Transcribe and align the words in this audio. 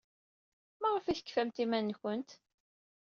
Maɣef 0.81 1.05
ay 1.05 1.17
tefkamt 1.19 1.63
iman-nwent? 1.63 2.31